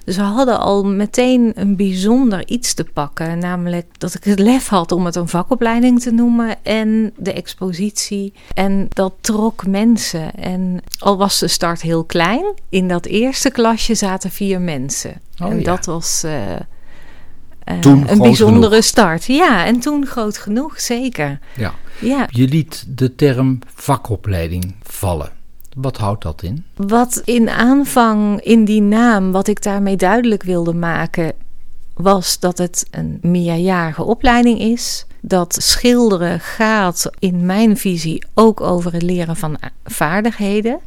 Dus 0.04 0.16
we 0.16 0.22
hadden 0.22 0.60
al 0.60 0.86
meteen 0.86 1.52
een 1.56 1.76
bijzonder 1.76 2.48
iets 2.48 2.74
te 2.74 2.84
pakken. 2.84 3.40
Namelijk 3.40 3.86
dat 3.98 4.14
ik 4.14 4.24
het 4.24 4.40
lef 4.40 4.68
had 4.68 4.92
om 4.92 5.06
het 5.06 5.16
een 5.16 5.28
vakopleiding 5.28 6.02
te 6.02 6.12
noemen 6.12 6.56
en 6.64 7.14
de 7.18 7.34
expositie. 7.34 8.34
En 8.54 8.88
dat 8.90 9.14
trok 9.22 9.68
mensen. 9.68 10.36
En 10.36 10.82
al 11.00 11.18
was 11.18 11.40
de 11.40 11.48
start 11.48 11.82
heel 11.82 12.04
klein, 12.04 12.54
in 12.70 12.88
dat 12.88 13.06
eerste 13.06 13.52
klasje 13.52 13.96
zaten 13.96 14.32
vier 14.32 14.62
mensen. 14.62 15.22
Oh, 15.42 15.52
en 15.52 15.64
dat 15.64 15.86
was. 15.86 16.24
Uh, 16.26 16.32
een 17.66 18.18
bijzondere 18.18 18.82
start. 18.82 19.26
Ja, 19.26 19.66
en 19.66 19.80
toen 19.80 20.06
groot 20.06 20.38
genoeg, 20.38 20.80
zeker. 20.80 21.40
Ja. 21.56 21.74
ja. 22.00 22.28
Je 22.30 22.48
liet 22.48 22.86
de 22.88 23.16
term 23.16 23.60
vakopleiding 23.76 24.76
vallen. 24.84 25.32
Wat 25.76 25.98
houdt 25.98 26.24
dat 26.24 26.44
in? 26.44 26.66
Wat 26.76 27.22
in 27.26 27.50
aanvang 27.50 28.42
in 28.42 28.66
die 28.66 28.82
naam, 28.82 29.32
wat 29.32 29.48
ik 29.48 29.64
daarmee 29.64 29.96
duidelijk 29.96 30.44
wilde 30.44 30.74
maken, 30.74 31.34
was 31.94 32.40
dat 32.40 32.58
het 32.58 32.88
een 32.92 33.20
meerjarige 33.22 34.04
opleiding 34.04 34.60
is. 34.60 35.06
Dat 35.22 35.56
schilderen 35.62 36.40
gaat 36.40 37.10
in 37.20 37.46
mijn 37.46 37.78
visie 37.78 38.24
ook 38.34 38.62
over 38.62 38.94
het 38.94 39.02
leren 39.02 39.36
van 39.36 39.58
vaardigheden. 39.84 40.80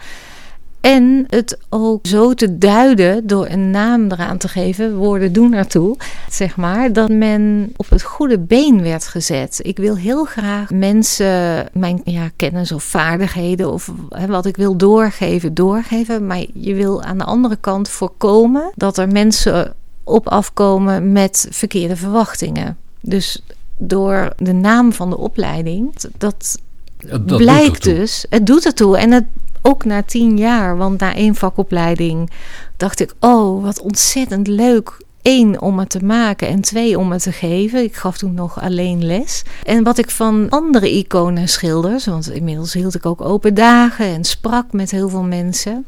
En 0.84 1.24
het 1.28 1.58
ook 1.68 2.06
zo 2.06 2.34
te 2.34 2.58
duiden 2.58 3.26
door 3.26 3.46
een 3.48 3.70
naam 3.70 4.10
eraan 4.10 4.38
te 4.38 4.48
geven, 4.48 4.96
woorden 4.96 5.32
doen 5.32 5.52
ertoe, 5.52 5.96
zeg 6.30 6.56
maar, 6.56 6.92
dat 6.92 7.08
men 7.08 7.72
op 7.76 7.88
het 7.88 8.02
goede 8.02 8.38
been 8.38 8.82
werd 8.82 9.06
gezet. 9.06 9.60
Ik 9.62 9.76
wil 9.76 9.96
heel 9.96 10.24
graag 10.24 10.70
mensen 10.70 11.66
mijn 11.72 12.00
ja, 12.04 12.30
kennis 12.36 12.72
of 12.72 12.82
vaardigheden 12.82 13.72
of 13.72 13.92
hè, 14.08 14.26
wat 14.26 14.46
ik 14.46 14.56
wil 14.56 14.76
doorgeven, 14.76 15.54
doorgeven. 15.54 16.26
Maar 16.26 16.44
je 16.54 16.74
wil 16.74 17.02
aan 17.02 17.18
de 17.18 17.24
andere 17.24 17.56
kant 17.56 17.88
voorkomen 17.88 18.72
dat 18.74 18.98
er 18.98 19.08
mensen 19.08 19.74
op 20.02 20.28
afkomen 20.28 21.12
met 21.12 21.46
verkeerde 21.50 21.96
verwachtingen. 21.96 22.76
Dus 23.00 23.42
door 23.76 24.32
de 24.36 24.52
naam 24.52 24.92
van 24.92 25.10
de 25.10 25.18
opleiding, 25.18 25.94
dat, 26.18 26.58
dat 26.96 27.36
blijkt 27.36 27.84
dus, 27.84 28.26
het 28.28 28.46
doet 28.46 28.64
ertoe. 28.64 28.98
En 28.98 29.12
het 29.12 29.24
ook 29.66 29.84
na 29.84 30.02
tien 30.02 30.36
jaar, 30.36 30.76
want 30.76 31.00
na 31.00 31.14
één 31.14 31.34
vakopleiding 31.34 32.30
dacht 32.76 33.00
ik: 33.00 33.14
oh, 33.20 33.62
wat 33.62 33.80
ontzettend 33.80 34.46
leuk. 34.46 35.02
Eén, 35.22 35.60
om 35.60 35.78
het 35.78 35.90
te 35.90 36.04
maken 36.04 36.48
en 36.48 36.60
twee, 36.60 36.98
om 36.98 37.12
het 37.12 37.22
te 37.22 37.32
geven. 37.32 37.82
Ik 37.82 37.94
gaf 37.94 38.18
toen 38.18 38.34
nog 38.34 38.60
alleen 38.60 39.04
les. 39.04 39.42
En 39.62 39.82
wat 39.82 39.98
ik 39.98 40.10
van 40.10 40.46
andere 40.50 40.90
iconen 40.90 41.48
schilders, 41.48 42.06
want 42.06 42.30
inmiddels 42.30 42.72
hield 42.72 42.94
ik 42.94 43.06
ook 43.06 43.20
open 43.20 43.54
dagen 43.54 44.06
en 44.06 44.24
sprak 44.24 44.72
met 44.72 44.90
heel 44.90 45.08
veel 45.08 45.22
mensen. 45.22 45.86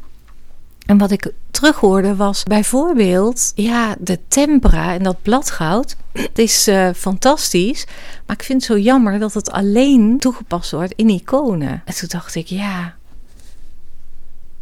En 0.85 0.97
wat 0.97 1.11
ik 1.11 1.31
terughoorde 1.51 2.15
was 2.15 2.43
bijvoorbeeld, 2.43 3.51
ja, 3.55 3.95
de 3.99 4.19
tempera 4.27 4.93
en 4.93 5.03
dat 5.03 5.21
bladgoud. 5.21 5.95
Het 6.11 6.39
is 6.39 6.67
uh, 6.67 6.89
fantastisch, 6.95 7.85
maar 8.25 8.35
ik 8.35 8.43
vind 8.43 8.61
het 8.61 8.71
zo 8.71 8.77
jammer 8.77 9.19
dat 9.19 9.33
het 9.33 9.51
alleen 9.51 10.19
toegepast 10.19 10.71
wordt 10.71 10.93
in 10.95 11.09
iconen. 11.09 11.81
En 11.85 11.95
toen 11.95 12.09
dacht 12.11 12.35
ik, 12.35 12.47
ja, 12.47 12.95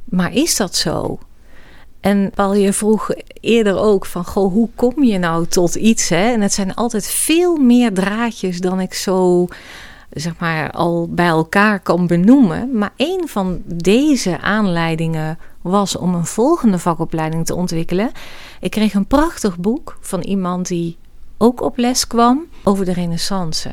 maar 0.05 0.33
is 0.33 0.55
dat 0.55 0.75
zo? 0.75 1.19
En 1.99 2.31
Paul, 2.35 2.53
je 2.53 2.73
vroeg 2.73 3.09
eerder 3.39 3.77
ook 3.77 4.05
van, 4.05 4.25
goh, 4.25 4.53
hoe 4.53 4.69
kom 4.75 5.03
je 5.03 5.17
nou 5.17 5.47
tot 5.47 5.75
iets? 5.75 6.09
Hè? 6.09 6.31
En 6.31 6.41
het 6.41 6.53
zijn 6.53 6.75
altijd 6.75 7.07
veel 7.07 7.55
meer 7.55 7.93
draadjes 7.93 8.59
dan 8.59 8.79
ik 8.79 8.93
zo, 8.93 9.47
zeg 10.09 10.37
maar, 10.37 10.71
al 10.71 11.07
bij 11.09 11.27
elkaar 11.27 11.79
kan 11.79 12.07
benoemen. 12.07 12.77
Maar 12.77 12.93
een 12.97 13.23
van 13.25 13.61
deze 13.65 14.41
aanleidingen 14.41 15.37
was 15.61 15.97
om 15.97 16.13
een 16.13 16.25
volgende 16.25 16.79
vakopleiding 16.79 17.45
te 17.45 17.55
ontwikkelen. 17.55 18.11
Ik 18.59 18.71
kreeg 18.71 18.93
een 18.93 19.07
prachtig 19.07 19.57
boek 19.57 19.97
van 20.01 20.21
iemand 20.21 20.67
die 20.67 20.97
ook 21.37 21.61
op 21.61 21.77
les 21.77 22.07
kwam 22.07 22.45
over 22.63 22.85
de 22.85 22.93
Renaissance. 22.93 23.71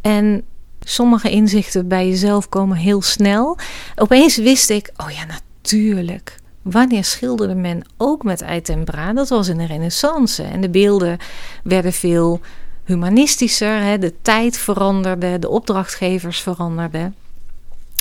En 0.00 0.44
Sommige 0.84 1.30
inzichten 1.30 1.88
bij 1.88 2.08
jezelf 2.08 2.48
komen 2.48 2.76
heel 2.76 3.02
snel. 3.02 3.58
Opeens 3.96 4.36
wist 4.36 4.70
ik, 4.70 4.92
oh 4.96 5.10
ja, 5.10 5.24
natuurlijk. 5.24 6.36
Wanneer 6.62 7.04
schilderde 7.04 7.54
men 7.54 7.82
ook 7.96 8.22
met 8.22 8.40
eitempera? 8.40 9.12
Dat 9.12 9.28
was 9.28 9.48
in 9.48 9.58
de 9.58 9.66
Renaissance. 9.66 10.42
En 10.42 10.60
de 10.60 10.70
beelden 10.70 11.18
werden 11.62 11.92
veel 11.92 12.40
humanistischer. 12.84 13.80
Hè? 13.80 13.98
De 13.98 14.14
tijd 14.22 14.56
veranderde, 14.58 15.38
de 15.38 15.48
opdrachtgevers 15.48 16.40
veranderden. 16.40 17.14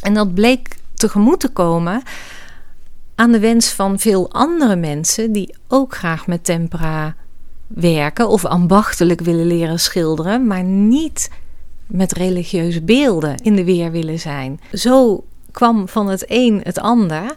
En 0.01 0.13
dat 0.13 0.33
bleek 0.33 0.75
tegemoet 0.93 1.39
te 1.39 1.49
komen 1.49 2.03
aan 3.15 3.31
de 3.31 3.39
wens 3.39 3.69
van 3.69 3.99
veel 3.99 4.31
andere 4.31 4.75
mensen 4.75 5.31
die 5.31 5.55
ook 5.67 5.95
graag 5.95 6.27
met 6.27 6.43
tempera 6.43 7.15
werken 7.67 8.27
of 8.29 8.45
ambachtelijk 8.45 9.21
willen 9.21 9.45
leren 9.45 9.79
schilderen, 9.79 10.47
maar 10.47 10.63
niet 10.63 11.29
met 11.93 12.11
religieuze 12.11 12.81
beelden 12.81 13.37
in 13.37 13.55
de 13.55 13.63
weer 13.63 13.91
willen 13.91 14.19
zijn. 14.19 14.59
Zo 14.71 15.23
kwam 15.51 15.87
van 15.87 16.09
het 16.09 16.25
een 16.27 16.59
het 16.63 16.79
ander. 16.79 17.35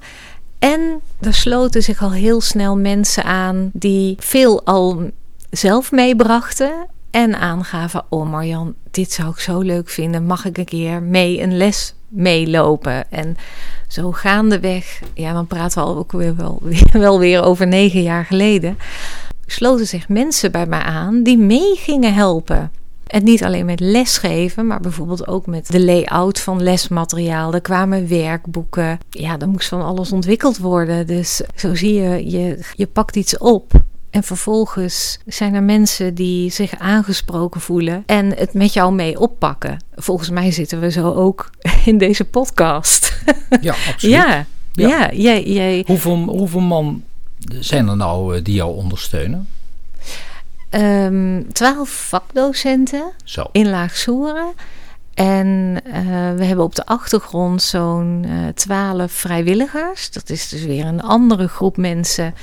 En 0.59 1.01
er 1.21 1.35
sloten 1.35 1.83
zich 1.83 2.03
al 2.03 2.13
heel 2.13 2.41
snel 2.41 2.77
mensen 2.77 3.25
aan 3.25 3.71
die 3.73 4.17
veel 4.19 4.65
al 4.65 5.11
zelf 5.51 5.93
meebrachten. 5.93 6.87
En 7.11 7.39
aangaven: 7.39 8.05
Oh 8.09 8.31
Marjan, 8.31 8.75
dit 8.91 9.13
zou 9.13 9.31
ik 9.31 9.39
zo 9.39 9.61
leuk 9.61 9.89
vinden. 9.89 10.27
Mag 10.27 10.45
ik 10.45 10.59
een 10.59 10.65
keer 10.65 11.03
mee 11.03 11.43
een 11.43 11.57
les 11.57 11.95
meelopen? 12.09 13.11
En 13.11 13.37
zo 13.89 14.13
gaandeweg, 14.13 15.01
ja, 15.15 15.33
dan 15.33 15.47
praten 15.47 15.83
we 15.83 15.89
ook 15.89 16.13
weer 16.13 16.37
wel, 16.37 16.63
wel 17.07 17.19
weer 17.19 17.43
over 17.43 17.67
negen 17.67 18.03
jaar 18.03 18.25
geleden. 18.25 18.79
Sloten 19.47 19.87
zich 19.87 20.09
mensen 20.09 20.53
bij 20.53 20.67
mij 20.67 20.83
aan 20.83 21.23
die 21.23 21.39
mee 21.39 21.77
gingen 21.77 22.15
helpen. 22.15 22.71
En 23.07 23.25
niet 23.25 23.45
alleen 23.45 23.67
met 23.67 23.81
lesgeven, 23.81 24.67
maar 24.67 24.81
bijvoorbeeld 24.81 25.29
ook 25.29 25.47
met 25.47 25.67
de 25.67 25.85
layout 25.85 26.41
van 26.41 26.63
lesmateriaal. 26.63 27.55
Er 27.55 27.61
kwamen 27.61 28.09
werkboeken. 28.09 28.99
Ja, 29.11 29.39
er 29.39 29.49
moest 29.49 29.69
van 29.69 29.83
alles 29.83 30.13
ontwikkeld 30.13 30.59
worden. 30.59 31.07
Dus 31.07 31.41
zo 31.55 31.75
zie 31.75 31.95
je, 31.95 32.31
je, 32.31 32.59
je 32.75 32.87
pakt 32.87 33.17
iets 33.17 33.39
op. 33.39 33.73
En 34.11 34.23
vervolgens 34.23 35.19
zijn 35.27 35.55
er 35.55 35.63
mensen 35.63 36.15
die 36.15 36.51
zich 36.51 36.79
aangesproken 36.79 37.61
voelen 37.61 38.03
en 38.07 38.37
het 38.37 38.55
met 38.55 38.73
jou 38.73 38.93
mee 38.93 39.21
oppakken. 39.21 39.85
Volgens 39.95 40.31
mij 40.31 40.51
zitten 40.51 40.81
we 40.81 40.91
zo 40.91 41.13
ook 41.13 41.51
in 41.85 41.99
deze 41.99 42.25
podcast. 42.25 43.21
Ja, 43.61 43.75
absoluut. 43.93 44.15
ja, 44.15 44.47
ja. 44.73 44.89
ja 44.89 45.13
jij, 45.13 45.45
jij... 45.45 45.85
Hoeveel, 45.87 46.17
hoeveel 46.17 46.61
man 46.61 47.03
zijn 47.49 47.89
er 47.89 47.97
nou 47.97 48.37
eh, 48.37 48.45
die 48.45 48.55
jou 48.55 48.77
ondersteunen? 48.77 49.49
Um, 50.71 51.53
twaalf 51.53 51.91
vakdocenten 51.91 53.13
Zo. 53.25 53.45
in 53.53 53.71
Laagsoeren. 53.71 54.53
En 55.15 55.77
uh, 55.87 55.95
we 56.37 56.45
hebben 56.45 56.65
op 56.65 56.75
de 56.75 56.87
achtergrond 56.87 57.63
zo'n 57.63 58.25
uh, 58.27 58.49
twaalf 58.55 59.13
vrijwilligers. 59.13 60.11
Dat 60.11 60.31
is 60.31 60.49
dus 60.49 60.65
weer 60.65 60.87
een 60.87 61.03
andere 61.03 61.49
groep 61.49 61.77
mensen 61.77 62.35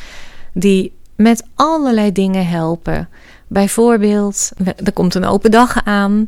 die 0.53 0.93
met 1.15 1.43
allerlei 1.55 2.11
dingen 2.11 2.47
helpen. 2.47 3.09
Bijvoorbeeld, 3.47 4.51
er 4.83 4.93
komt 4.93 5.15
een 5.15 5.25
open 5.25 5.51
dag 5.51 5.85
aan. 5.85 6.27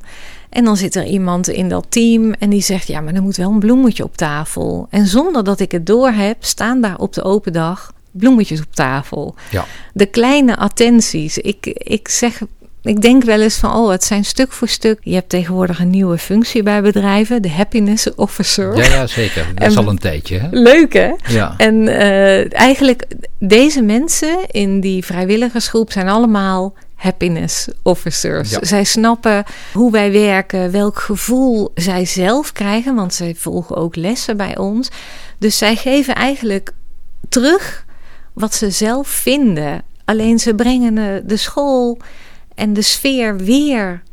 En 0.50 0.66
dan 0.66 0.78
zit 0.78 0.96
er 0.96 1.06
iemand 1.06 1.48
in 1.48 1.70
dat 1.70 1.86
team 1.90 2.34
en 2.34 2.50
die 2.50 2.62
zegt: 2.62 2.88
Ja, 2.88 3.02
maar 3.02 3.14
er 3.14 3.22
moet 3.22 3.36
wel 3.36 3.52
een 3.52 3.60
bloemetje 3.60 4.04
op 4.04 4.18
tafel. 4.18 4.88
En 4.90 5.08
zonder 5.08 5.44
dat 5.44 5.60
ik 5.60 5.72
het 5.72 5.86
door 5.86 6.10
heb, 6.10 6.44
staan 6.44 6.82
daar 6.82 6.98
op 6.98 7.14
de 7.14 7.24
open 7.24 7.54
dag 7.54 7.94
bloemetjes 8.18 8.60
op 8.60 8.76
tafel. 8.76 9.36
Ja. 9.52 9.66
De 9.94 10.06
kleine 10.06 10.58
attenties. 10.58 11.38
Ik, 11.38 11.66
ik 11.66 12.08
zeg. 12.08 12.42
Ik 12.82 13.02
denk 13.02 13.24
wel 13.24 13.42
eens 13.42 13.56
van, 13.56 13.74
oh, 13.74 13.90
het 13.90 14.04
zijn 14.04 14.26
stuk 14.26 14.52
voor 14.52 14.68
stuk. 14.68 15.00
Je 15.02 15.14
hebt 15.14 15.30
tegenwoordig 15.30 15.80
een 15.80 15.90
nieuwe 15.90 16.18
functie 16.18 16.64
bij 16.64 16.82
bedrijven, 16.82 17.42
de 17.42 17.50
happiness 17.50 18.16
officer. 18.16 18.78
Ja, 18.78 18.84
ja 18.84 19.08
zeker. 19.08 19.46
Dat 19.56 19.68
is 19.72 19.78
al 19.78 19.88
een 19.88 19.98
tijdje. 19.98 20.40
Hè? 20.40 20.48
Leuk, 20.52 20.94
hè? 20.94 21.12
Ja. 21.28 21.54
En 21.58 21.76
uh, 21.76 22.54
eigenlijk, 22.54 23.06
deze 23.40 23.82
mensen 23.82 24.38
in 24.52 24.80
die 24.80 25.06
vrijwilligersgroep 25.06 25.92
zijn 25.92 26.08
allemaal 26.08 26.74
happiness 26.96 27.68
officers. 27.84 28.50
Ja. 28.50 28.60
Zij 28.62 28.84
snappen 28.84 29.44
hoe 29.74 29.92
wij 29.92 30.12
werken, 30.12 30.72
welk 30.72 31.00
gevoel 31.00 31.72
zij 31.76 32.06
zelf 32.06 32.52
krijgen, 32.52 32.96
want 32.96 33.14
zij 33.14 33.36
volgen 33.36 33.76
ook 33.76 33.96
lessen 33.96 34.38
bij 34.38 34.58
ons. 34.58 34.90
Dus 35.38 35.58
zij 35.58 35.76
geven 35.76 36.16
eigenlijk 36.16 36.72
terug 37.30 37.85
wat 38.36 38.54
ze 38.54 38.72
zelf 38.72 39.08
vinden. 39.08 39.84
Alleen 40.06 40.40
ze 40.40 40.56
brengen 40.56 41.28
de 41.28 41.38
school 41.38 41.98
en 42.56 42.74
de 42.74 42.82
sfeer 42.82 43.38
weer 43.38 44.04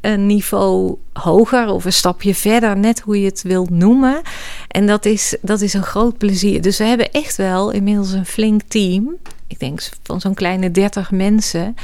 een 0.00 0.26
niveau 0.26 0.96
hoger 1.12 1.68
of 1.68 1.84
een 1.84 1.92
stapje 1.92 2.34
verder, 2.34 2.76
net 2.76 3.00
hoe 3.00 3.20
je 3.20 3.26
het 3.26 3.42
wilt 3.42 3.70
noemen. 3.70 4.20
En 4.68 4.86
dat 4.86 5.04
is, 5.04 5.36
dat 5.42 5.60
is 5.60 5.74
een 5.74 5.82
groot 5.82 6.18
plezier. 6.18 6.62
Dus 6.62 6.78
we 6.78 6.84
hebben 6.84 7.12
echt 7.12 7.36
wel 7.36 7.70
inmiddels 7.70 8.12
een 8.12 8.26
flink 8.26 8.60
team. 8.68 9.16
Ik 9.46 9.58
denk 9.58 9.80
van 10.02 10.20
zo'n 10.20 10.34
kleine 10.34 10.70
30 10.70 11.10
mensen. 11.10 11.74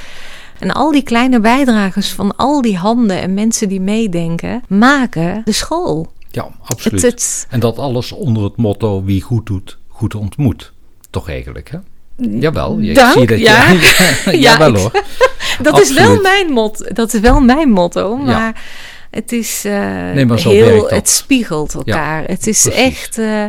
En 0.58 0.70
al 0.72 0.92
die 0.92 1.02
kleine 1.02 1.40
bijdragers 1.40 2.12
van 2.12 2.36
al 2.36 2.62
die 2.62 2.76
handen 2.76 3.20
en 3.20 3.34
mensen 3.34 3.68
die 3.68 3.80
meedenken, 3.80 4.62
maken 4.68 5.42
de 5.44 5.52
school. 5.52 6.12
Ja, 6.30 6.50
absoluut. 6.62 7.02
Het, 7.02 7.12
het, 7.12 7.46
en 7.50 7.60
dat 7.60 7.78
alles 7.78 8.12
onder 8.12 8.42
het 8.42 8.56
motto: 8.56 9.04
wie 9.04 9.22
goed 9.22 9.46
doet, 9.46 9.78
goed 9.88 10.14
ontmoet. 10.14 10.72
Toch 11.14 11.28
eigenlijk, 11.28 11.70
hè? 11.70 11.78
Jawel, 12.16 12.78
je, 12.78 12.94
Dank, 12.94 13.12
zie 13.12 13.26
dat 13.26 13.38
ja. 13.38 13.70
je. 13.70 13.78
ja, 14.24 14.32
Ja, 14.52 14.58
wel 14.64 14.68
ik- 14.70 14.76
hoor. 14.76 14.90
dat, 15.62 15.80
is 15.80 15.92
wel 15.94 16.20
mijn 16.20 16.46
motto, 16.52 16.84
dat 16.92 17.14
is 17.14 17.20
wel 17.20 17.40
mijn 17.40 17.70
motto, 17.70 18.16
maar 18.16 18.62
het 19.10 19.32
is 19.32 19.64
eh, 19.64 19.72
Nee, 20.12 20.26
maar 20.26 20.38
zo 20.38 20.50
heel, 20.50 20.88
het 20.88 21.08
spiegelt 21.08 21.74
elkaar. 21.74 22.24
het 22.26 22.46
is 22.46 22.62
precies. 22.62 22.80
echt, 22.80 23.18
eh, 23.18 23.42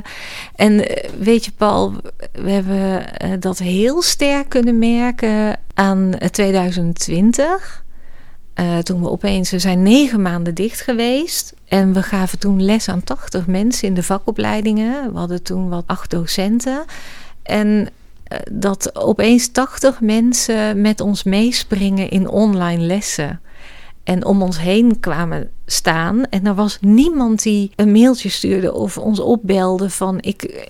en 0.55 0.87
eh, 0.87 1.09
weet 1.19 1.45
je 1.45 1.51
Paul, 1.57 1.93
we 2.31 2.49
hebben 2.51 3.05
dat 3.39 3.57
heel 3.57 4.01
sterk 4.01 4.49
kunnen 4.49 4.79
merken 4.79 5.59
aan 5.73 6.13
eh, 6.13 6.29
2020. 6.29 7.83
Eh, 8.53 8.77
toen 8.77 9.01
we 9.01 9.09
opeens, 9.09 9.51
we 9.51 9.59
zijn 9.59 9.83
negen 9.83 10.21
maanden 10.21 10.53
dicht 10.55 10.81
geweest. 10.81 11.53
En 11.67 11.93
we 11.93 12.03
gaven 12.03 12.39
toen 12.39 12.63
les 12.63 12.89
aan 12.89 13.03
80 13.03 13.47
mensen 13.47 13.87
in 13.87 13.93
de 13.93 14.03
vakopleidingen. 14.03 15.11
We 15.13 15.17
hadden 15.17 15.43
toen 15.43 15.69
wat 15.69 15.83
acht 15.85 16.09
docenten. 16.09 16.83
En 17.45 17.89
eh, 18.23 18.37
dat 18.51 18.95
opeens 18.95 19.47
80 19.51 20.01
mensen 20.01 20.81
met 20.81 21.01
ons 21.01 21.23
meespringen 21.23 22.09
in 22.09 22.27
online 22.29 22.83
lessen. 22.85 23.39
En 24.03 24.25
om 24.25 24.41
ons 24.41 24.59
heen 24.59 24.99
kwamen 24.99 25.49
staan. 25.65 26.25
En 26.29 26.45
er 26.47 26.55
was 26.55 26.77
niemand 26.81 27.43
die 27.43 27.71
een 27.75 27.91
mailtje 27.91 28.29
stuurde 28.29 28.73
of 28.73 28.97
ons 28.97 29.19
opbelde 29.19 29.89
van 29.89 30.17
ik. 30.21 30.69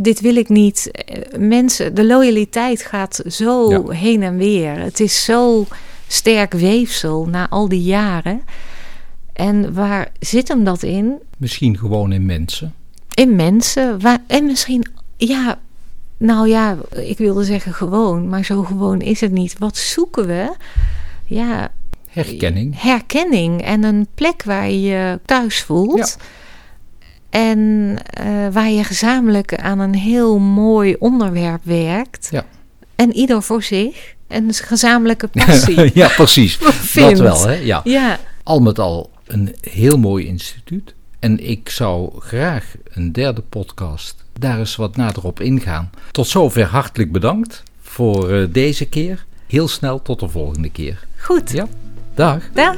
Dit 0.00 0.20
wil 0.20 0.36
ik 0.36 0.48
niet. 0.48 0.90
Eh, 0.90 1.38
Mensen, 1.38 1.94
de 1.94 2.04
loyaliteit 2.06 2.82
gaat 2.82 3.22
zo 3.28 3.70
Ja. 3.70 3.88
heen 3.90 4.22
en 4.22 4.36
weer. 4.36 4.78
Het 4.78 5.00
is 5.00 5.24
zo 5.24 5.66
sterk 6.06 6.52
weefsel 6.52 7.26
na 7.26 7.48
al 7.48 7.68
die 7.68 7.82
jaren. 7.82 8.42
En 9.32 9.74
waar 9.74 10.10
zit 10.20 10.48
hem 10.48 10.64
dat 10.64 10.82
in? 10.82 11.12
Misschien 11.36 11.78
gewoon 11.78 12.12
in 12.12 12.26
mensen. 12.26 12.74
In 13.14 13.36
mensen. 13.36 14.00
Waar, 14.00 14.18
en 14.26 14.44
misschien, 14.46 14.86
ja, 15.16 15.58
nou 16.24 16.48
ja, 16.48 16.76
ik 16.90 17.18
wilde 17.18 17.44
zeggen 17.44 17.74
gewoon, 17.74 18.28
maar 18.28 18.44
zo 18.44 18.62
gewoon 18.62 19.00
is 19.00 19.20
het 19.20 19.32
niet. 19.32 19.58
Wat 19.58 19.76
zoeken 19.76 20.26
we? 20.26 20.54
Ja, 21.24 21.70
Herkenning. 22.08 22.80
herkenning 22.82 23.62
en 23.62 23.84
een 23.84 24.06
plek 24.14 24.42
waar 24.42 24.70
je 24.70 24.80
je 24.80 25.20
thuis 25.24 25.62
voelt. 25.62 26.16
En 27.30 27.98
eh, 28.04 28.26
waar 28.52 28.70
je 28.70 28.84
gezamenlijk 28.84 29.54
aan 29.54 29.78
een 29.78 29.94
heel 29.94 30.38
mooi 30.38 30.96
onderwerp 30.98 31.60
werkt. 31.64 32.28
Ja. 32.30 32.44
En 32.96 33.12
ieder 33.12 33.42
voor 33.42 33.62
zich. 33.62 34.14
Een 34.28 34.54
gezamenlijke 34.54 35.28
passie. 35.28 35.90
ja, 36.00 36.08
precies. 36.08 36.58
Dat 36.94 37.18
wel, 37.18 37.46
hè? 37.46 37.54
Ja. 37.54 37.80
ja, 37.84 38.18
Al 38.42 38.60
met 38.60 38.78
al 38.78 39.10
een 39.26 39.54
heel 39.60 39.98
mooi 39.98 40.26
instituut. 40.26 40.93
En 41.24 41.48
ik 41.48 41.68
zou 41.68 42.20
graag 42.20 42.74
een 42.84 43.12
derde 43.12 43.40
podcast 43.40 44.24
daar 44.32 44.58
eens 44.58 44.76
wat 44.76 44.96
nader 44.96 45.24
op 45.24 45.40
ingaan. 45.40 45.90
Tot 46.10 46.26
zover 46.26 46.64
hartelijk 46.64 47.12
bedankt 47.12 47.62
voor 47.80 48.30
eh, 48.30 48.46
deze 48.52 48.88
keer. 48.88 49.24
Heel 49.46 49.68
snel 49.68 50.02
tot 50.02 50.20
de 50.20 50.28
volgende 50.28 50.70
keer. 50.70 51.06
goed. 51.18 51.50
Ja, 51.50 51.66
dag. 52.14 52.42
Dag. 52.52 52.76